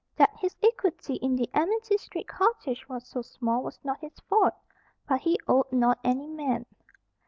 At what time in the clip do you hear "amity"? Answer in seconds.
1.53-1.95